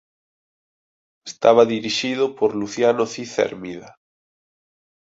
[1.31, 3.89] Estaba dirixido por Luciano Cid Hermida.